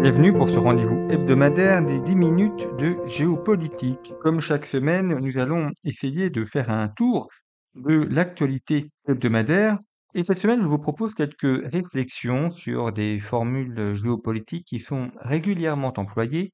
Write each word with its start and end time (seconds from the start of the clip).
Bienvenue 0.00 0.32
pour 0.32 0.48
ce 0.48 0.58
rendez-vous 0.58 1.06
hebdomadaire 1.10 1.82
des 1.82 2.00
10 2.00 2.16
minutes 2.16 2.66
de 2.78 2.96
géopolitique. 3.06 4.14
Comme 4.22 4.40
chaque 4.40 4.64
semaine, 4.64 5.08
nous 5.18 5.36
allons 5.36 5.68
essayer 5.84 6.30
de 6.30 6.46
faire 6.46 6.70
un 6.70 6.88
tour 6.88 7.28
de 7.74 8.06
l'actualité 8.10 8.90
hebdomadaire. 9.06 9.78
Et 10.14 10.22
cette 10.22 10.38
semaine, 10.38 10.60
je 10.62 10.66
vous 10.66 10.78
propose 10.78 11.14
quelques 11.14 11.70
réflexions 11.70 12.48
sur 12.48 12.92
des 12.92 13.18
formules 13.18 13.94
géopolitiques 13.94 14.64
qui 14.64 14.80
sont 14.80 15.10
régulièrement 15.16 15.92
employées, 15.98 16.50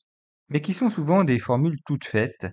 mais 0.49 0.61
qui 0.61 0.73
sont 0.73 0.91
souvent 0.91 1.23
des 1.23 1.39
formules 1.39 1.79
toutes 1.87 2.05
faites, 2.05 2.49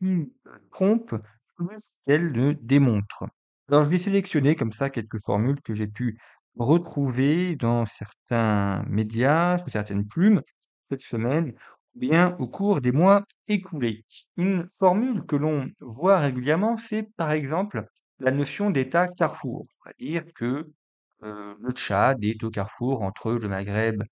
qui 0.00 0.32
trompent 0.70 1.20
plus 1.56 1.94
qu'elles 2.06 2.30
ne 2.30 2.52
démontrent. 2.52 3.26
Alors, 3.70 3.84
je 3.84 3.90
vais 3.90 3.98
sélectionner 3.98 4.54
comme 4.54 4.72
ça 4.72 4.88
quelques 4.88 5.20
formules 5.20 5.60
que 5.60 5.74
j'ai 5.74 5.88
pu 5.88 6.16
retrouver 6.58 7.56
dans 7.56 7.86
certains 7.86 8.84
médias, 8.88 9.58
sous 9.58 9.70
certaines 9.70 10.06
plumes, 10.06 10.42
cette 10.90 11.00
semaine, 11.02 11.52
ou 11.94 12.00
bien 12.00 12.36
au 12.38 12.46
cours 12.46 12.80
des 12.80 12.92
mois 12.92 13.24
écoulés. 13.48 14.04
Une 14.36 14.66
formule 14.70 15.24
que 15.26 15.36
l'on 15.36 15.68
voit 15.80 16.18
régulièrement, 16.18 16.76
c'est 16.76 17.04
par 17.16 17.32
exemple 17.32 17.86
la 18.20 18.30
notion 18.30 18.70
d'État 18.70 19.06
carrefour. 19.08 19.64
On 19.84 19.88
va 19.88 19.92
dire 19.98 20.24
que 20.34 20.70
euh, 21.24 21.54
le 21.60 21.72
Tchad 21.72 22.24
est 22.24 22.42
au 22.44 22.50
carrefour 22.50 23.02
entre 23.02 23.32
le 23.32 23.48
Maghreb 23.48 24.02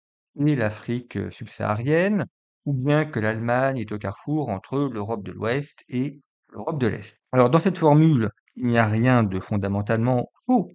et 0.45 0.57
l'Afrique 0.57 1.17
euh, 1.17 1.31
subsaharienne, 1.31 2.27
ou 2.65 2.73
bien 2.73 3.05
que 3.05 3.21
l'Allemagne 3.21 3.79
est 3.79 3.93
au 3.93 3.99
carrefour 3.99 4.49
entre 4.51 4.91
l'Europe 4.93 5.23
de 5.25 5.33
l'Ouest 5.33 5.85
et 5.89 6.21
l'Europe 6.51 6.81
de 6.81 6.89
l'Est. 6.89 7.19
Alors 7.33 7.51
dans 7.51 7.61
cette 7.61 7.79
formule, 7.79 8.31
il 8.57 8.67
n'y 8.67 8.79
a 8.79 8.87
rien 8.87 9.23
de 9.23 9.41
fondamentalement 9.41 10.31
faux. 10.47 10.69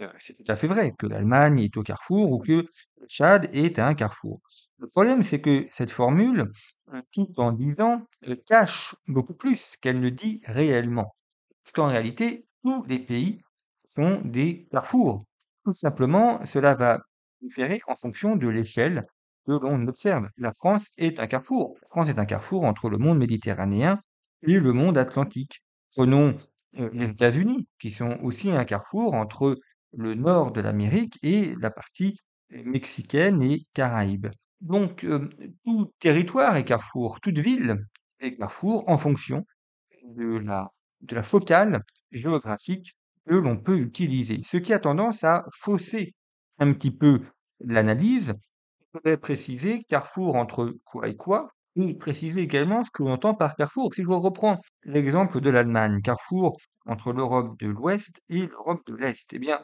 Euh, 0.00 0.08
c'est 0.18 0.32
tout 0.34 0.44
à 0.50 0.56
fait 0.56 0.66
vrai 0.66 0.92
que 0.98 1.06
l'Allemagne 1.06 1.58
est 1.60 1.76
au 1.76 1.82
carrefour 1.82 2.32
ou 2.32 2.38
que 2.38 2.52
le 3.00 3.06
Tchad 3.06 3.50
est 3.52 3.78
à 3.78 3.86
un 3.86 3.94
carrefour. 3.94 4.40
Le 4.78 4.86
problème, 4.88 5.22
c'est 5.22 5.40
que 5.40 5.66
cette 5.70 5.90
formule, 5.90 6.50
tout 7.12 7.28
en 7.38 7.52
disant, 7.52 8.06
cache 8.46 8.94
beaucoup 9.06 9.34
plus 9.34 9.76
qu'elle 9.80 10.00
ne 10.00 10.08
dit 10.08 10.40
réellement. 10.46 11.14
Parce 11.64 11.72
qu'en 11.72 11.88
réalité, 11.88 12.46
tous 12.64 12.82
les 12.84 12.98
pays 12.98 13.40
sont 13.94 14.20
des 14.24 14.66
carrefours. 14.70 15.22
Tout 15.64 15.74
simplement, 15.74 16.44
cela 16.46 16.74
va 16.74 17.00
différer 17.42 17.80
en 17.86 17.96
fonction 17.96 18.36
de 18.36 18.48
l'échelle 18.48 19.02
que 19.46 19.52
l'on 19.52 19.86
observe. 19.86 20.28
La 20.38 20.52
France 20.52 20.88
est 20.96 21.20
un 21.20 21.26
carrefour. 21.26 21.76
La 21.82 21.88
France 21.88 22.08
est 22.08 22.18
un 22.18 22.26
carrefour 22.26 22.64
entre 22.64 22.88
le 22.88 22.98
monde 22.98 23.18
méditerranéen 23.18 24.00
et 24.42 24.58
le 24.58 24.72
monde 24.72 24.96
atlantique. 24.98 25.62
Prenons 25.94 26.36
euh, 26.78 26.88
les 26.92 27.06
États-Unis, 27.06 27.66
qui 27.78 27.90
sont 27.90 28.18
aussi 28.22 28.50
un 28.50 28.64
carrefour 28.64 29.14
entre 29.14 29.58
le 29.92 30.14
nord 30.14 30.52
de 30.52 30.60
l'Amérique 30.60 31.18
et 31.22 31.54
la 31.60 31.70
partie 31.70 32.16
mexicaine 32.50 33.42
et 33.42 33.66
caraïbe. 33.74 34.28
Donc, 34.60 35.04
euh, 35.04 35.28
tout 35.64 35.92
territoire 35.98 36.56
est 36.56 36.64
carrefour, 36.64 37.20
toute 37.20 37.38
ville 37.38 37.76
est 38.20 38.36
carrefour 38.36 38.88
en 38.88 38.98
fonction 38.98 39.46
de 40.04 40.38
la 40.38 40.68
de 41.00 41.14
la 41.14 41.22
focale 41.22 41.82
géographique 42.12 42.94
que 43.26 43.34
l'on 43.34 43.56
peut 43.56 43.78
utiliser. 43.78 44.42
Ce 44.44 44.58
qui 44.58 44.72
a 44.74 44.78
tendance 44.78 45.24
à 45.24 45.44
fausser 45.54 46.14
un 46.58 46.72
petit 46.74 46.90
peu 46.90 47.20
l'analyse. 47.60 48.34
Je 48.92 48.98
voudrais 48.98 49.16
préciser 49.16 49.82
carrefour 49.84 50.36
entre 50.36 50.74
quoi 50.84 51.08
et 51.08 51.16
quoi, 51.16 51.48
et 51.76 51.94
préciser 51.94 52.42
également 52.42 52.84
ce 52.84 52.90
que 52.90 53.02
l'on 53.02 53.12
entend 53.12 53.34
par 53.34 53.56
carrefour. 53.56 53.94
Si 53.94 54.02
je 54.02 54.08
reprends 54.08 54.60
l'exemple 54.84 55.40
de 55.40 55.50
l'Allemagne, 55.50 55.98
carrefour 56.02 56.56
entre 56.86 57.12
l'Europe 57.12 57.58
de 57.58 57.68
l'Ouest 57.68 58.20
et 58.28 58.46
l'Europe 58.46 58.80
de 58.86 58.96
l'Est, 58.96 59.32
eh 59.32 59.38
bien, 59.38 59.60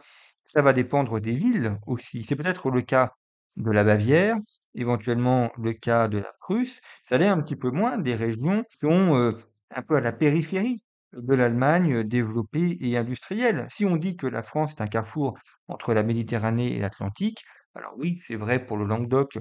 ça 0.47 0.63
va 0.63 0.73
dépendre 0.73 1.21
des 1.21 1.33
villes 1.33 1.79
aussi. 1.87 2.23
C'est 2.23 2.37
peut-être 2.37 2.71
le 2.71 2.83
cas 2.83 3.11
de 3.57 3.71
la 3.71 3.85
Bavière, 3.85 4.37
éventuellement 4.75 5.51
le 5.59 5.73
cas 5.73 6.09
de 6.09 6.19
la 6.19 6.33
Prusse. 6.41 6.81
Ça 7.03 7.19
l'est 7.19 7.27
un 7.27 7.41
petit 7.41 7.57
peu 7.57 7.71
moins 7.71 7.99
des 7.99 8.15
régions 8.15 8.63
qui 8.63 8.79
sont 8.81 9.15
euh, 9.15 9.33
un 9.71 9.83
peu 9.83 9.97
à 9.97 10.01
la 10.01 10.13
périphérie 10.13 10.83
de 11.13 11.35
l'Allemagne 11.35 12.05
développée 12.05 12.77
et 12.81 12.97
industrielle. 12.97 13.67
Si 13.71 13.85
on 13.87 13.97
dit 13.97 14.17
que 14.17 14.27
la 14.27 14.43
France 14.43 14.73
est 14.73 14.83
un 14.83 14.87
carrefour 14.87 15.39
entre 15.69 15.95
la 15.95 16.03
Méditerranée 16.03 16.77
et 16.77 16.81
l'Atlantique, 16.81 17.45
alors 17.75 17.95
oui, 17.99 18.21
c'est 18.27 18.37
vrai 18.37 18.65
pour 18.65 18.77
le 18.77 18.85
Languedoc 18.87 19.39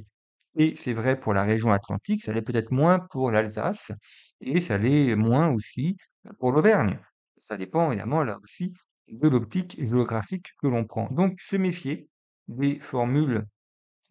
et 0.55 0.75
c'est 0.75 0.93
vrai 0.93 1.19
pour 1.19 1.33
la 1.33 1.43
région 1.43 1.71
atlantique, 1.71 2.23
ça 2.23 2.33
l'est 2.33 2.41
peut-être 2.41 2.71
moins 2.71 2.99
pour 2.99 3.31
l'Alsace 3.31 3.91
et 4.41 4.61
ça 4.61 4.77
l'est 4.77 5.15
moins 5.15 5.49
aussi 5.49 5.97
pour 6.39 6.51
l'Auvergne. 6.51 6.99
Ça 7.41 7.57
dépend 7.57 7.91
évidemment 7.91 8.23
là 8.23 8.39
aussi 8.43 8.73
de 9.07 9.27
l'optique 9.29 9.77
géographique 9.85 10.47
que 10.61 10.67
l'on 10.67 10.85
prend. 10.85 11.09
Donc 11.11 11.39
se 11.39 11.55
méfier 11.55 12.09
des 12.47 12.79
formules 12.79 13.45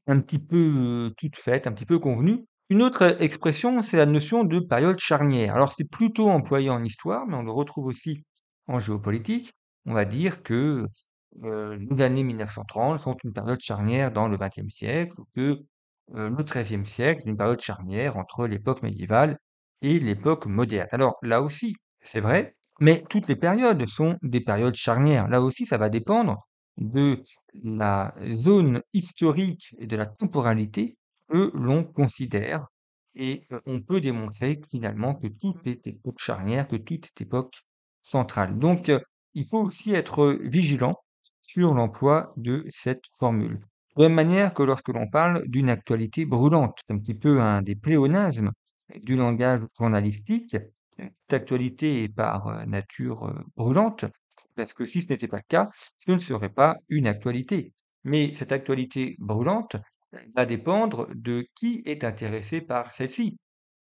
un 0.07 0.21
petit 0.21 0.39
peu 0.39 1.13
toutes 1.17 1.37
faites, 1.37 1.67
un 1.67 1.73
petit 1.73 1.87
peu 1.87 1.99
convenues, 1.99 2.45
une 2.71 2.83
autre 2.83 3.21
expression, 3.23 3.83
c'est 3.83 3.97
la 3.97 4.07
notion 4.07 4.45
de 4.45 4.59
période 4.59 4.99
charnière. 4.99 5.55
Alors 5.55 5.73
c'est 5.73 5.85
plutôt 5.85 6.31
employé 6.31 6.71
en 6.71 6.83
histoire, 6.83 7.27
mais 7.27 7.37
on 7.37 7.43
le 7.43 7.51
retrouve 7.51 7.87
aussi 7.87 8.25
en 8.67 8.81
géopolitique. 8.81 9.53
On 9.87 9.93
va 9.93 10.05
dire 10.05 10.43
que 10.43 10.87
les 11.43 12.03
années 12.03 12.23
1930 12.23 13.01
sont 13.01 13.17
une 13.25 13.33
période 13.33 13.61
charnière 13.61 14.13
dans 14.13 14.29
le 14.29 14.37
XXe 14.39 14.69
siècle, 14.69 15.15
que 15.35 15.59
euh, 16.15 16.31
le 16.31 16.43
XIIIe 16.43 16.87
siècle 16.87 17.23
une 17.27 17.37
période 17.37 17.61
charnière 17.61 18.17
entre 18.17 18.47
l'époque 18.47 18.83
médiévale 18.83 19.39
et 19.83 19.99
l'époque 19.99 20.47
moderne. 20.47 20.89
Alors 20.93 21.17
là 21.23 21.43
aussi, 21.43 21.75
c'est 22.03 22.21
vrai, 22.21 22.57
mais 22.81 23.03
toutes 23.09 23.29
les 23.29 23.37
périodes 23.37 23.87
sont 23.87 24.17
des 24.23 24.41
périodes 24.41 24.75
charnières. 24.75 25.29
Là 25.29 25.41
aussi, 25.41 25.67
ça 25.67 25.79
va 25.79 25.89
dépendre 25.89 26.39
de 26.77 27.23
la 27.63 28.15
zone 28.33 28.83
historique 28.93 29.75
et 29.79 29.87
de 29.87 29.97
la 29.97 30.07
temporalité 30.07 30.97
que 31.31 31.51
l'on 31.55 31.85
considère 31.85 32.69
et 33.15 33.47
on 33.67 33.81
peut 33.81 34.01
démontrer 34.01 34.61
finalement 34.69 35.15
que 35.15 35.29
tout 35.29 35.55
est 35.65 35.87
époque 35.87 36.19
charnière, 36.19 36.67
que 36.67 36.77
tout 36.77 36.95
est 36.95 37.21
époque 37.21 37.55
centrale. 38.03 38.59
Donc, 38.59 38.91
il 39.35 39.45
faut 39.47 39.61
aussi 39.61 39.95
être 39.95 40.39
vigilant 40.43 40.95
sur 41.43 41.75
l'emploi 41.75 42.33
de 42.37 42.65
cette 42.69 43.05
formule. 43.17 43.61
De 43.97 44.03
la 44.03 44.09
même 44.09 44.17
manière 44.17 44.55
que 44.55 44.63
lorsque 44.63 44.89
l'on 44.89 45.09
parle 45.09 45.47
d'une 45.47 45.71
actualité 45.71 46.27
brûlante, 46.27 46.79
c'est 46.87 46.95
un 46.95 46.99
petit 46.99 47.15
peu 47.15 47.41
un 47.41 47.63
des 47.63 47.77
pléonasmes 47.77 48.51
du 49.03 49.17
langage 49.17 49.63
journalistique. 49.79 50.57
Cette 50.99 51.33
actualité 51.33 52.05
est 52.05 52.09
par 52.09 52.67
nature 52.67 53.33
brûlante, 53.57 54.05
parce 54.57 54.75
que 54.75 54.85
si 54.85 55.03
ce 55.03 55.09
n'était 55.09 55.29
pas 55.29 55.39
le 55.39 55.49
cas, 55.49 55.71
ce 56.07 56.13
ne 56.13 56.19
serait 56.19 56.49
pas 56.49 56.77
une 56.89 57.07
actualité. 57.07 57.73
Mais 58.05 58.35
cette 58.35 58.53
actualité 58.53 59.17
brûlante, 59.19 59.77
va 60.35 60.47
dépendre 60.47 61.09
de 61.15 61.47
qui 61.55 61.83
est 61.85 62.05
intéressé 62.05 62.61
par 62.61 62.93
celle-ci. 62.95 63.39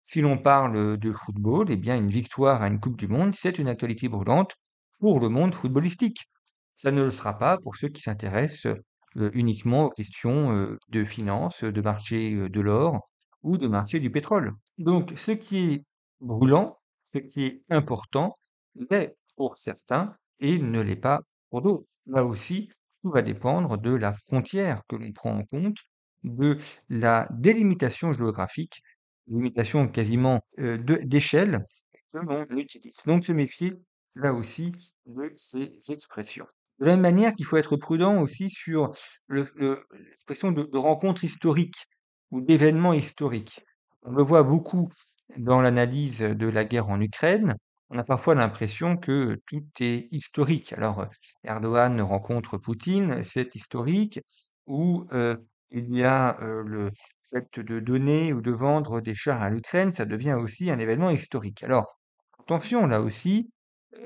Si 0.05 0.21
l'on 0.21 0.37
parle 0.37 0.97
de 0.97 1.11
football, 1.11 1.67
eh 1.69 1.77
bien, 1.77 1.97
une 1.97 2.09
victoire 2.09 2.61
à 2.61 2.67
une 2.67 2.79
Coupe 2.79 2.97
du 2.97 3.07
Monde, 3.07 3.33
c'est 3.35 3.59
une 3.59 3.69
actualité 3.69 4.09
brûlante 4.09 4.55
pour 4.99 5.19
le 5.19 5.29
monde 5.29 5.55
footballistique. 5.55 6.29
Ça 6.75 6.91
ne 6.91 7.03
le 7.03 7.11
sera 7.11 7.37
pas 7.37 7.57
pour 7.57 7.75
ceux 7.75 7.89
qui 7.89 8.01
s'intéressent 8.01 8.65
euh, 8.67 8.83
uniquement 9.15 9.85
aux 9.85 9.89
questions 9.89 10.51
euh, 10.51 10.77
de 10.89 11.03
finances, 11.03 11.63
de 11.63 11.81
marché 11.81 12.33
euh, 12.33 12.49
de 12.49 12.61
l'or 12.61 13.09
ou 13.43 13.57
de 13.57 13.67
marché 13.67 13.99
du 13.99 14.09
pétrole. 14.09 14.53
Donc, 14.77 15.13
ce 15.15 15.31
qui 15.31 15.73
est 15.73 15.85
brûlant, 16.19 16.77
ce 17.13 17.19
qui 17.19 17.43
est 17.43 17.63
important, 17.69 18.33
l'est 18.75 19.15
pour 19.35 19.57
certains 19.57 20.15
et 20.39 20.59
ne 20.59 20.81
l'est 20.81 20.95
pas 20.95 21.21
pour 21.49 21.61
d'autres. 21.61 21.87
Là 22.05 22.25
aussi, 22.25 22.69
tout 23.01 23.11
va 23.11 23.21
dépendre 23.21 23.77
de 23.77 23.91
la 23.91 24.13
frontière 24.13 24.81
que 24.87 24.95
l'on 24.95 25.11
prend 25.11 25.31
en 25.37 25.43
compte 25.43 25.77
de 26.23 26.57
la 26.89 27.27
délimitation 27.31 28.13
géographique, 28.13 28.83
limitation 29.27 29.87
quasiment 29.87 30.41
euh, 30.59 30.77
d'échelle 30.77 31.65
que 32.13 32.19
l'on 32.19 32.57
utilise. 32.57 32.97
Donc 33.05 33.23
se 33.23 33.31
méfier 33.31 33.73
là 34.15 34.33
aussi 34.33 34.71
de 35.05 35.31
ces 35.35 35.79
expressions. 35.89 36.47
De 36.81 36.87
la 36.87 36.93
même 36.93 37.01
manière 37.01 37.33
qu'il 37.33 37.45
faut 37.45 37.57
être 37.57 37.77
prudent 37.77 38.21
aussi 38.21 38.49
sur 38.49 38.89
l'expression 39.29 40.51
de, 40.51 40.63
de 40.63 40.77
rencontre 40.77 41.23
historique 41.23 41.85
ou 42.31 42.41
d'événements 42.41 42.93
historiques. 42.93 43.61
On 44.01 44.11
le 44.11 44.23
voit 44.23 44.43
beaucoup 44.43 44.89
dans 45.37 45.61
l'analyse 45.61 46.19
de 46.19 46.47
la 46.47 46.65
guerre 46.65 46.89
en 46.89 46.99
Ukraine. 46.99 47.55
On 47.91 47.99
a 47.99 48.03
parfois 48.03 48.33
l'impression 48.35 48.97
que 48.97 49.37
tout 49.45 49.63
est 49.79 50.11
historique. 50.11 50.73
Alors, 50.73 51.05
Erdogan 51.43 52.01
rencontre 52.01 52.57
Poutine, 52.57 53.21
c'est 53.21 53.53
historique, 53.53 54.19
ou 54.65 55.03
euh, 55.11 55.37
il 55.69 55.95
y 55.95 56.03
a 56.03 56.41
euh, 56.41 56.63
le 56.65 56.91
fait 57.29 57.59
de 57.59 57.79
donner 57.79 58.33
ou 58.33 58.41
de 58.41 58.51
vendre 58.51 59.01
des 59.01 59.13
chars 59.13 59.41
à 59.41 59.49
l'Ukraine, 59.49 59.91
ça 59.91 60.05
devient 60.05 60.33
aussi 60.33 60.71
un 60.71 60.79
événement 60.79 61.11
historique. 61.11 61.63
Alors, 61.63 61.99
attention, 62.39 62.87
là 62.87 63.01
aussi, 63.01 63.51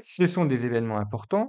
ce 0.01 0.27
sont 0.27 0.45
des 0.45 0.65
événements 0.65 0.97
importants, 0.97 1.47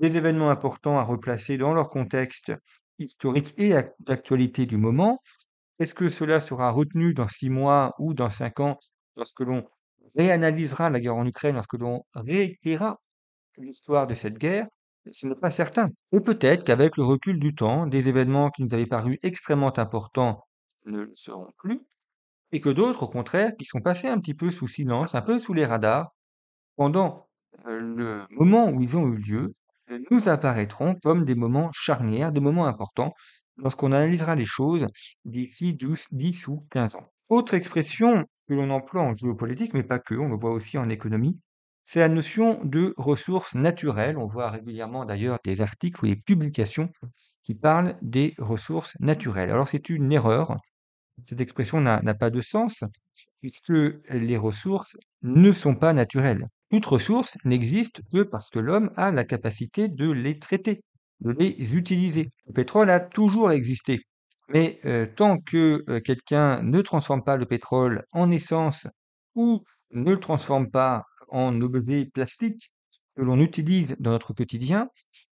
des 0.00 0.16
événements 0.16 0.50
importants 0.50 0.98
à 0.98 1.02
replacer 1.02 1.56
dans 1.56 1.74
leur 1.74 1.90
contexte 1.90 2.52
historique 2.98 3.54
et 3.58 3.74
d'actualité 4.00 4.66
du 4.66 4.76
moment. 4.76 5.20
Est-ce 5.78 5.94
que 5.94 6.08
cela 6.08 6.40
sera 6.40 6.70
retenu 6.70 7.14
dans 7.14 7.28
six 7.28 7.50
mois 7.50 7.92
ou 7.98 8.14
dans 8.14 8.30
cinq 8.30 8.60
ans 8.60 8.78
lorsque 9.16 9.40
l'on 9.40 9.64
réanalysera 10.16 10.90
la 10.90 11.00
guerre 11.00 11.16
en 11.16 11.26
Ukraine, 11.26 11.56
lorsque 11.56 11.74
l'on 11.74 12.04
réécrira 12.14 13.00
l'histoire 13.58 14.06
de 14.06 14.14
cette 14.14 14.38
guerre? 14.38 14.66
Ce 15.10 15.26
n'est 15.26 15.34
pas 15.34 15.50
certain. 15.50 15.88
Et 16.12 16.20
peut-être 16.20 16.64
qu'avec 16.64 16.96
le 16.96 17.04
recul 17.04 17.38
du 17.38 17.54
temps, 17.54 17.86
des 17.86 18.08
événements 18.08 18.50
qui 18.50 18.62
nous 18.62 18.72
avaient 18.74 18.86
paru 18.86 19.18
extrêmement 19.22 19.76
importants 19.78 20.46
ne 20.86 21.00
le 21.00 21.14
seront 21.14 21.50
plus, 21.58 21.80
et 22.52 22.60
que 22.60 22.68
d'autres, 22.68 23.02
au 23.02 23.08
contraire, 23.08 23.52
qui 23.58 23.64
sont 23.64 23.80
passés 23.80 24.08
un 24.08 24.18
petit 24.18 24.34
peu 24.34 24.50
sous 24.50 24.68
silence, 24.68 25.14
un 25.14 25.22
peu 25.22 25.38
sous 25.38 25.52
les 25.52 25.66
radars, 25.66 26.14
pendant 26.76 27.28
euh, 27.66 27.80
le 27.80 28.26
moment 28.30 28.70
où 28.70 28.80
ils 28.80 28.96
ont 28.96 29.06
eu 29.08 29.16
lieu, 29.16 29.54
nous 30.10 30.28
apparaîtront 30.28 30.96
comme 31.02 31.24
des 31.24 31.34
moments 31.34 31.70
charnières, 31.72 32.32
des 32.32 32.40
moments 32.40 32.66
importants, 32.66 33.14
lorsqu'on 33.56 33.92
analysera 33.92 34.34
les 34.34 34.44
choses 34.44 34.86
d'ici 35.24 35.74
10 35.74 36.48
ou 36.48 36.66
15 36.70 36.96
ans. 36.96 37.08
Autre 37.30 37.54
expression 37.54 38.24
que 38.48 38.54
l'on 38.54 38.70
emploie 38.70 39.02
en 39.02 39.14
géopolitique, 39.14 39.74
mais 39.74 39.82
pas 39.82 39.98
que, 39.98 40.14
on 40.14 40.28
le 40.28 40.36
voit 40.36 40.52
aussi 40.52 40.76
en 40.78 40.88
économie, 40.88 41.38
c'est 41.86 42.00
la 42.00 42.08
notion 42.08 42.60
de 42.64 42.94
ressources 42.96 43.54
naturelles. 43.54 44.16
On 44.18 44.26
voit 44.26 44.50
régulièrement 44.50 45.04
d'ailleurs 45.04 45.38
des 45.44 45.60
articles 45.60 46.04
ou 46.04 46.08
des 46.08 46.16
publications 46.16 46.90
qui 47.42 47.54
parlent 47.54 47.96
des 48.02 48.34
ressources 48.38 48.96
naturelles. 49.00 49.50
Alors 49.50 49.68
c'est 49.68 49.90
une 49.90 50.10
erreur. 50.12 50.56
Cette 51.26 51.40
expression 51.40 51.80
n'a 51.80 52.14
pas 52.14 52.30
de 52.30 52.40
sens 52.40 52.84
puisque 53.38 53.72
les 54.10 54.36
ressources 54.36 54.96
ne 55.22 55.52
sont 55.52 55.74
pas 55.76 55.92
naturelles. 55.92 56.46
Toute 56.74 56.86
ressource 56.86 57.38
n'existe 57.44 58.02
que 58.12 58.24
parce 58.24 58.50
que 58.50 58.58
l'homme 58.58 58.90
a 58.96 59.12
la 59.12 59.22
capacité 59.22 59.86
de 59.86 60.10
les 60.10 60.40
traiter, 60.40 60.82
de 61.20 61.30
les 61.30 61.76
utiliser. 61.76 62.32
Le 62.48 62.52
pétrole 62.52 62.90
a 62.90 62.98
toujours 62.98 63.52
existé. 63.52 64.00
Mais 64.48 64.80
euh, 64.84 65.06
tant 65.06 65.38
que 65.38 65.84
euh, 65.88 66.00
quelqu'un 66.00 66.64
ne 66.64 66.82
transforme 66.82 67.22
pas 67.22 67.36
le 67.36 67.46
pétrole 67.46 68.04
en 68.10 68.28
essence 68.32 68.88
ou 69.36 69.62
ne 69.92 70.10
le 70.10 70.18
transforme 70.18 70.68
pas 70.68 71.04
en 71.28 71.60
objet 71.60 72.06
plastique 72.06 72.72
que 73.14 73.22
l'on 73.22 73.38
utilise 73.38 73.94
dans 74.00 74.10
notre 74.10 74.32
quotidien, 74.34 74.88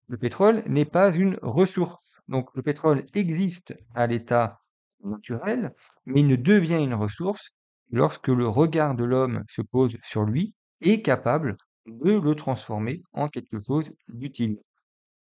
le 0.06 0.18
pétrole 0.18 0.62
n'est 0.68 0.84
pas 0.84 1.12
une 1.12 1.36
ressource. 1.42 2.20
Donc 2.28 2.50
le 2.54 2.62
pétrole 2.62 3.02
existe 3.16 3.74
à 3.96 4.06
l'état 4.06 4.60
naturel, 5.02 5.74
mais 6.06 6.20
il 6.20 6.28
ne 6.28 6.36
devient 6.36 6.84
une 6.84 6.94
ressource 6.94 7.50
lorsque 7.90 8.28
le 8.28 8.46
regard 8.46 8.94
de 8.94 9.02
l'homme 9.02 9.42
se 9.48 9.62
pose 9.62 9.96
sur 10.04 10.22
lui 10.22 10.54
et 10.82 11.02
capable 11.02 11.56
de 11.87 12.12
le 12.12 12.34
transformer 12.34 13.02
en 13.12 13.29
quelque 13.29 13.61
chose 13.61 13.93
d'utile. 14.08 14.58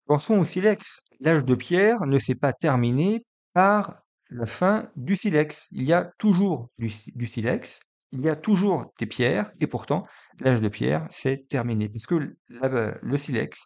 Pensons 0.05 0.39
au 0.39 0.45
silex. 0.45 1.01
L'âge 1.19 1.43
de 1.43 1.55
pierre 1.55 2.05
ne 2.05 2.19
s'est 2.19 2.35
pas 2.35 2.53
terminé 2.53 3.25
par 3.53 4.01
la 4.29 4.45
fin 4.45 4.89
du 4.95 5.15
silex. 5.15 5.67
Il 5.71 5.83
y 5.83 5.93
a 5.93 6.11
toujours 6.17 6.69
du, 6.77 6.89
silex, 7.25 7.79
il 8.11 8.21
y 8.21 8.29
a 8.29 8.35
toujours 8.35 8.93
des 8.99 9.05
pierres, 9.05 9.51
et 9.59 9.67
pourtant, 9.67 10.03
l'âge 10.39 10.61
de 10.61 10.69
pierre, 10.69 11.07
s'est 11.11 11.37
terminé, 11.37 11.89
parce 11.89 12.05
que 12.05 12.35
le 12.49 13.17
silex 13.17 13.65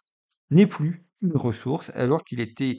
n'est 0.50 0.66
plus 0.66 1.04
une 1.22 1.36
ressource, 1.36 1.90
alors 1.94 2.24
qu'il 2.24 2.40
était 2.40 2.78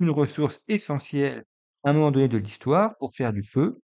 une 0.00 0.10
ressource 0.10 0.62
essentielle 0.68 1.44
à 1.84 1.90
un 1.90 1.92
moment 1.92 2.10
donné 2.10 2.28
de 2.28 2.38
l'histoire 2.38 2.96
pour 2.98 3.14
faire 3.14 3.32
du 3.32 3.42
feu 3.42 3.78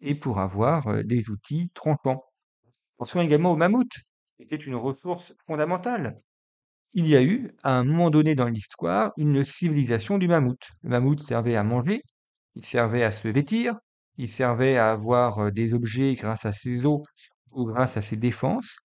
et 0.00 0.14
pour 0.14 0.38
avoir 0.38 0.86
euh, 0.88 1.02
des 1.02 1.30
outils 1.30 1.70
tranchants. 1.74 2.22
Pensons 2.98 3.20
également 3.20 3.52
au 3.52 3.56
mammouth, 3.56 3.88
qui 3.88 4.05
était 4.38 4.56
une 4.56 4.74
ressource 4.76 5.34
fondamentale. 5.46 6.20
Il 6.94 7.06
y 7.06 7.16
a 7.16 7.22
eu, 7.22 7.52
à 7.62 7.78
un 7.78 7.84
moment 7.84 8.10
donné 8.10 8.34
dans 8.34 8.48
l'histoire, 8.48 9.12
une 9.18 9.44
civilisation 9.44 10.18
du 10.18 10.28
mammouth. 10.28 10.70
Le 10.82 10.90
mammouth 10.90 11.20
servait 11.20 11.56
à 11.56 11.62
manger, 11.64 12.02
il 12.56 12.64
servait 12.64 13.04
à 13.04 13.12
se 13.12 13.28
vêtir, 13.28 13.76
il 14.16 14.28
servait 14.28 14.76
à 14.78 14.90
avoir 14.92 15.52
des 15.52 15.74
objets 15.74 16.14
grâce 16.14 16.46
à 16.46 16.52
ses 16.52 16.86
os 16.86 17.02
ou 17.52 17.66
grâce 17.66 17.96
à 17.96 18.02
ses 18.02 18.16
défenses. 18.16 18.76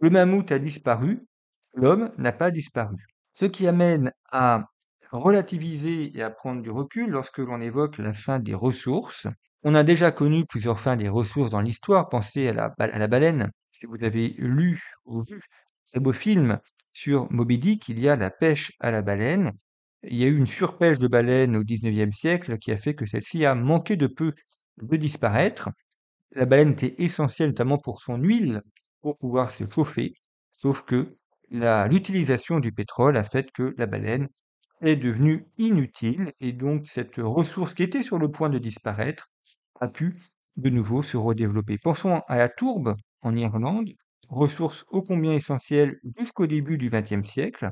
Le 0.00 0.10
mammouth 0.10 0.52
a 0.52 0.58
disparu, 0.58 1.26
l'homme 1.74 2.10
n'a 2.18 2.32
pas 2.32 2.50
disparu. 2.50 2.96
Ce 3.34 3.46
qui 3.46 3.66
amène 3.66 4.12
à 4.32 4.64
relativiser 5.12 6.16
et 6.16 6.22
à 6.22 6.30
prendre 6.30 6.62
du 6.62 6.70
recul 6.70 7.10
lorsque 7.10 7.38
l'on 7.38 7.60
évoque 7.60 7.98
la 7.98 8.12
fin 8.12 8.38
des 8.38 8.54
ressources. 8.54 9.26
On 9.64 9.74
a 9.74 9.82
déjà 9.84 10.10
connu 10.12 10.44
plusieurs 10.46 10.80
fins 10.80 10.96
des 10.96 11.08
ressources 11.08 11.50
dans 11.50 11.60
l'histoire. 11.60 12.08
Pensez 12.08 12.48
à 12.48 12.52
la, 12.52 12.74
à 12.78 12.98
la 12.98 13.08
baleine. 13.08 13.50
Si 13.80 13.86
vous 13.86 14.04
avez 14.04 14.34
lu 14.36 14.78
ou 15.06 15.22
vu 15.22 15.40
ce 15.84 15.98
beau 15.98 16.12
film 16.12 16.58
sur 16.92 17.32
Moby 17.32 17.56
Dick, 17.56 17.88
il 17.88 17.98
y 17.98 18.10
a 18.10 18.16
la 18.16 18.28
pêche 18.30 18.72
à 18.78 18.90
la 18.90 19.00
baleine. 19.00 19.52
Il 20.02 20.16
y 20.16 20.24
a 20.24 20.26
eu 20.26 20.36
une 20.36 20.46
surpêche 20.46 20.98
de 20.98 21.08
baleines 21.08 21.56
au 21.56 21.64
XIXe 21.64 22.14
siècle 22.14 22.58
qui 22.58 22.72
a 22.72 22.76
fait 22.76 22.94
que 22.94 23.06
celle-ci 23.06 23.46
a 23.46 23.54
manqué 23.54 23.96
de 23.96 24.06
peu 24.06 24.34
de 24.82 24.96
disparaître. 24.96 25.70
La 26.32 26.44
baleine 26.44 26.72
était 26.72 26.94
essentielle 27.02 27.50
notamment 27.50 27.78
pour 27.78 28.02
son 28.02 28.18
huile, 28.18 28.60
pour 29.00 29.16
pouvoir 29.16 29.50
se 29.50 29.64
chauffer, 29.64 30.12
sauf 30.52 30.82
que 30.82 31.16
l'utilisation 31.50 32.60
du 32.60 32.72
pétrole 32.72 33.16
a 33.16 33.24
fait 33.24 33.50
que 33.50 33.74
la 33.78 33.86
baleine 33.86 34.28
est 34.82 34.96
devenue 34.96 35.46
inutile 35.56 36.32
et 36.40 36.52
donc 36.52 36.86
cette 36.86 37.16
ressource 37.16 37.72
qui 37.72 37.82
était 37.82 38.02
sur 38.02 38.18
le 38.18 38.30
point 38.30 38.50
de 38.50 38.58
disparaître 38.58 39.30
a 39.80 39.88
pu 39.88 40.16
de 40.56 40.68
nouveau 40.68 41.02
se 41.02 41.16
redévelopper. 41.16 41.78
Pensons 41.78 42.20
à 42.28 42.36
la 42.36 42.50
tourbe 42.50 42.94
en 43.22 43.36
Irlande, 43.36 43.90
ressource 44.28 44.84
ô 44.90 45.02
combien 45.02 45.32
essentielle 45.32 45.98
jusqu'au 46.18 46.46
début 46.46 46.78
du 46.78 46.90
XXe 46.90 47.28
siècle, 47.28 47.70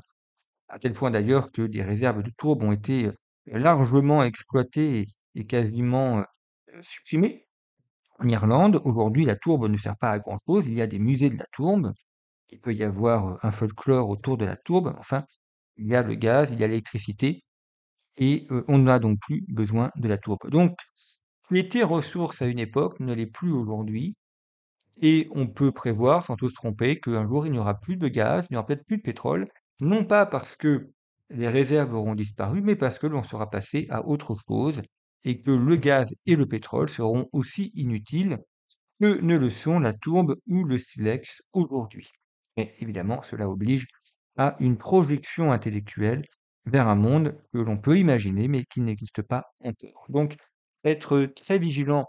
à 0.69 0.79
tel 0.79 0.93
point 0.93 1.11
d'ailleurs 1.11 1.51
que 1.53 1.63
des 1.63 1.83
réserves 1.83 2.23
de 2.23 2.31
tourbe 2.37 2.63
ont 2.63 2.73
été 2.73 3.11
largement 3.47 4.23
exploitées 4.23 5.07
et 5.35 5.47
quasiment 5.47 6.25
supprimé. 6.81 7.47
En 8.21 8.29
Irlande, 8.29 8.81
aujourd'hui, 8.85 9.25
la 9.25 9.37
tourbe 9.37 9.69
ne 9.69 9.77
sert 9.79 9.97
pas 9.97 10.11
à 10.11 10.19
grand-chose. 10.19 10.67
Il 10.67 10.75
y 10.75 10.83
a 10.83 10.87
des 10.87 10.99
musées 10.99 11.31
de 11.31 11.37
la 11.39 11.47
tourbe. 11.53 11.93
Il 12.51 12.61
peut 12.61 12.75
y 12.75 12.83
avoir 12.83 13.45
un 13.45 13.53
folklore 13.53 14.09
autour 14.11 14.37
de 14.37 14.45
la 14.45 14.57
tourbe. 14.57 14.95
Enfin, 14.99 15.25
il 15.77 15.87
y 15.87 15.95
a 15.95 16.03
le 16.03 16.15
gaz, 16.15 16.51
il 16.53 16.61
y 16.61 16.65
a 16.65 16.67
l'électricité. 16.67 17.45
Et 18.19 18.47
on 18.69 18.79
n'a 18.79 18.99
donc 18.99 19.19
plus 19.21 19.45
besoin 19.49 19.91
de 19.97 20.09
la 20.09 20.19
tourbe. 20.19 20.51
Donc, 20.51 20.77
qui 21.49 21.59
était 21.59 21.85
ressource 21.85 22.43
à 22.43 22.47
une 22.47 22.59
époque 22.59 23.01
ne 23.01 23.15
l'est 23.15 23.27
plus 23.27 23.53
aujourd'hui. 23.53 24.17
Et 25.01 25.29
on 25.33 25.47
peut 25.47 25.73
prévoir, 25.73 26.25
sans 26.25 26.37
tout 26.37 26.49
se 26.49 26.55
tromper, 26.55 26.99
qu'un 27.01 27.27
jour, 27.29 27.47
il 27.47 27.53
n'y 27.53 27.59
aura 27.59 27.79
plus 27.81 27.97
de 27.97 28.09
gaz, 28.09 28.47
il 28.51 28.55
n'y 28.55 28.57
aura 28.59 28.67
peut-être 28.67 28.85
plus 28.87 28.97
de 28.99 29.03
pétrole. 29.03 29.49
Non 29.81 30.05
pas 30.05 30.27
parce 30.27 30.57
que 30.57 30.91
les 31.31 31.49
réserves 31.49 31.95
auront 31.95 32.15
disparu, 32.15 32.63
mais 32.63 32.77
parce 32.77 32.99
que 32.99 33.07
l'on 33.07 33.23
sera 33.23 33.51
passé 33.51 33.87
à 33.91 34.07
autre 34.07 34.35
chose 34.49 34.83
et 35.25 35.41
que 35.41 35.51
le 35.51 35.77
gaz 35.77 36.13
et 36.27 36.37
le 36.37 36.47
pétrole 36.47 36.89
seront 36.89 37.29
aussi 37.33 37.71
inutiles 37.75 38.39
que 39.01 39.21
ne 39.21 39.37
le 39.37 39.51
sont 39.51 39.79
la 39.81 39.93
tourbe 39.93 40.37
ou 40.49 40.65
le 40.65 40.79
silex 40.79 41.43
aujourd'hui. 41.53 42.09
Et 42.57 42.73
évidemment, 42.81 43.23
cela 43.23 43.49
oblige 43.49 43.87
à 44.37 44.57
une 44.61 44.77
projection 44.79 45.53
intellectuelle 45.53 46.23
vers 46.67 46.89
un 46.89 46.95
monde 46.97 47.41
que 47.53 47.59
l'on 47.59 47.79
peut 47.79 47.99
imaginer 47.99 48.49
mais 48.49 48.65
qui 48.65 48.81
n'existe 48.81 49.23
pas 49.23 49.45
encore. 49.65 50.07
Donc, 50.09 50.37
être 50.85 51.25
très 51.37 51.59
vigilant 51.59 52.07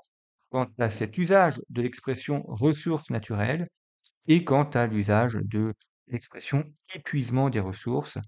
quant 0.49 0.67
à 0.79 0.89
cet 0.89 1.17
usage 1.17 1.61
de 1.69 1.81
l'expression 1.81 2.43
ressources 2.47 3.09
naturelles 3.09 3.67
et 4.27 4.43
quant 4.45 4.63
à 4.65 4.87
l'usage 4.87 5.39
de 5.43 5.73
l'expression 6.07 6.65
épuisement 6.95 7.49
des 7.49 7.59
ressources. 7.61 8.19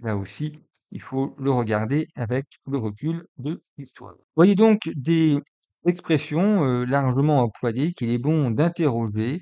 Là 0.00 0.16
aussi, 0.16 0.58
il 0.90 1.00
faut 1.00 1.34
le 1.38 1.50
regarder 1.50 2.08
avec 2.16 2.46
le 2.66 2.78
recul 2.78 3.26
de 3.38 3.62
l'histoire. 3.78 4.14
Voyez 4.36 4.54
donc 4.54 4.80
des 4.94 5.38
expressions 5.86 6.62
euh, 6.64 6.84
largement 6.84 7.40
employées 7.42 7.92
qu'il 7.92 8.10
est 8.10 8.18
bon 8.18 8.50
d'interroger, 8.50 9.40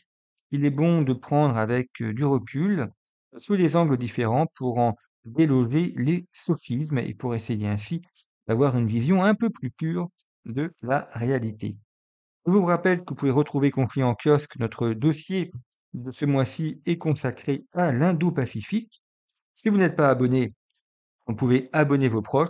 il 0.52 0.64
est 0.64 0.70
bon 0.70 1.02
de 1.02 1.12
prendre 1.12 1.56
avec 1.56 1.88
euh, 2.02 2.12
du 2.14 2.24
recul 2.24 2.88
sous 3.36 3.56
des 3.56 3.76
angles 3.76 3.96
différents 3.98 4.46
pour 4.56 4.78
en 4.78 4.94
déloger 5.24 5.92
les 5.96 6.26
sophismes 6.32 6.98
et 6.98 7.14
pour 7.14 7.34
essayer 7.34 7.66
ainsi 7.68 8.00
d'avoir 8.48 8.76
une 8.78 8.86
vision 8.86 9.22
un 9.22 9.34
peu 9.34 9.50
plus 9.50 9.70
pure 9.70 10.08
de 10.46 10.72
la 10.82 11.08
réalité. 11.12 11.76
Je 12.46 12.52
vous 12.52 12.64
rappelle 12.64 13.00
que 13.00 13.10
vous 13.10 13.16
pouvez 13.16 13.30
retrouver 13.30 13.70
Conflit 13.70 14.02
en 14.02 14.14
kiosque. 14.14 14.56
Notre 14.58 14.92
dossier 14.92 15.50
de 15.92 16.10
ce 16.10 16.24
mois-ci 16.24 16.80
est 16.86 16.96
consacré 16.96 17.66
à 17.74 17.92
l'Indo-Pacifique. 17.92 19.02
Si 19.56 19.68
vous 19.68 19.76
n'êtes 19.76 19.96
pas 19.96 20.08
abonné, 20.08 20.54
vous 21.26 21.34
pouvez 21.34 21.68
abonner 21.72 22.08
vos 22.08 22.22
proches. 22.22 22.48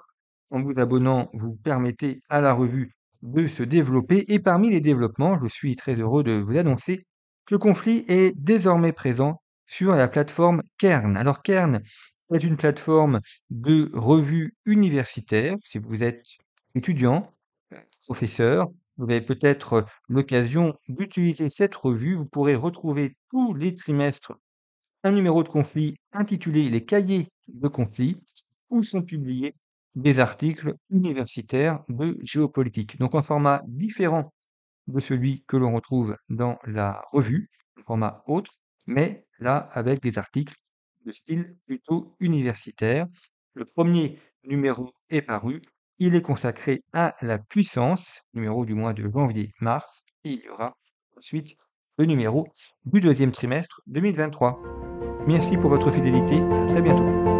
En 0.50 0.62
vous 0.62 0.74
abonnant, 0.76 1.28
vous 1.32 1.54
permettez 1.56 2.22
à 2.28 2.40
la 2.40 2.52
revue 2.52 2.92
de 3.22 3.48
se 3.48 3.64
développer. 3.64 4.24
Et 4.28 4.38
parmi 4.38 4.70
les 4.70 4.80
développements, 4.80 5.38
je 5.38 5.48
suis 5.48 5.74
très 5.74 5.96
heureux 5.96 6.22
de 6.22 6.32
vous 6.32 6.56
annoncer 6.56 7.04
que 7.46 7.54
le 7.54 7.58
conflit 7.58 8.04
est 8.06 8.32
désormais 8.36 8.92
présent 8.92 9.42
sur 9.66 9.94
la 9.96 10.06
plateforme 10.06 10.62
Kern. 10.78 11.16
Alors 11.16 11.42
Kern 11.42 11.80
est 12.32 12.44
une 12.44 12.56
plateforme 12.56 13.20
de 13.50 13.90
revue 13.92 14.54
universitaire. 14.66 15.56
Si 15.64 15.78
vous 15.78 16.04
êtes 16.04 16.24
étudiant, 16.76 17.32
professeur. 18.06 18.68
Vous 19.00 19.10
avez 19.10 19.22
peut-être 19.22 19.86
l'occasion 20.10 20.74
d'utiliser 20.86 21.48
cette 21.48 21.74
revue. 21.74 22.16
Vous 22.16 22.26
pourrez 22.26 22.54
retrouver 22.54 23.16
tous 23.30 23.54
les 23.54 23.74
trimestres 23.74 24.34
un 25.04 25.12
numéro 25.12 25.42
de 25.42 25.48
conflit 25.48 25.94
intitulé 26.12 26.68
Les 26.68 26.84
cahiers 26.84 27.28
de 27.48 27.66
conflit 27.66 28.20
où 28.68 28.82
sont 28.82 29.00
publiés 29.00 29.54
des 29.94 30.18
articles 30.18 30.74
universitaires 30.90 31.82
de 31.88 32.18
géopolitique. 32.20 32.98
Donc 32.98 33.14
en 33.14 33.22
format 33.22 33.62
différent 33.66 34.34
de 34.86 35.00
celui 35.00 35.44
que 35.48 35.56
l'on 35.56 35.72
retrouve 35.74 36.14
dans 36.28 36.58
la 36.66 37.02
revue, 37.10 37.48
format 37.86 38.22
autre, 38.26 38.52
mais 38.86 39.24
là 39.38 39.56
avec 39.72 40.02
des 40.02 40.18
articles 40.18 40.56
de 41.06 41.10
style 41.10 41.56
plutôt 41.64 42.14
universitaire. 42.20 43.06
Le 43.54 43.64
premier 43.64 44.18
numéro 44.44 44.92
est 45.08 45.22
paru, 45.22 45.62
il 46.00 46.14
est 46.14 46.22
consacré 46.22 46.82
à 46.92 47.14
la 47.20 47.38
puissance, 47.38 48.22
numéro 48.34 48.64
du 48.64 48.74
mois 48.74 48.94
de 48.94 49.08
janvier-mars, 49.08 50.00
et 50.24 50.30
il 50.30 50.40
y 50.40 50.48
aura 50.48 50.74
ensuite 51.16 51.54
le 51.98 52.06
numéro 52.06 52.48
du 52.86 53.00
deuxième 53.00 53.30
trimestre 53.30 53.82
2023. 53.86 54.58
Merci 55.26 55.58
pour 55.58 55.68
votre 55.70 55.90
fidélité, 55.90 56.40
à 56.40 56.66
très 56.66 56.82
bientôt. 56.82 57.39